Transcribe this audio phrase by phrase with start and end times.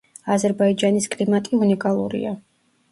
[0.35, 2.35] აზერბაიჯანის კლიმატი უნიკალურია.